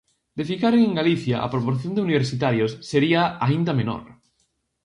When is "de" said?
0.39-0.45, 1.95-2.05